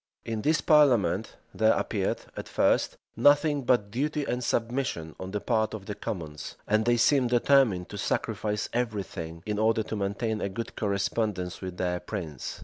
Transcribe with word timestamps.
[]{1621.} 0.25 0.33
In 0.33 0.41
this 0.41 0.61
parliament 1.27 1.35
there 1.53 1.79
appeared, 1.79 2.21
at 2.35 2.47
first, 2.47 2.97
nothing 3.15 3.61
but 3.61 3.91
duty 3.91 4.25
and 4.25 4.43
submission 4.43 5.15
on 5.19 5.29
the 5.29 5.39
part 5.39 5.75
of 5.75 5.85
the 5.85 5.93
commons; 5.93 6.55
and 6.67 6.85
they 6.85 6.97
seemed 6.97 7.29
determined 7.29 7.87
to 7.89 7.99
sacrifice 7.99 8.67
every 8.73 9.03
thing, 9.03 9.43
in 9.45 9.59
order 9.59 9.83
to 9.83 9.95
maintain 9.95 10.41
a 10.41 10.49
good 10.49 10.75
correspondence 10.75 11.61
with 11.61 11.77
their 11.77 11.99
prince. 11.99 12.59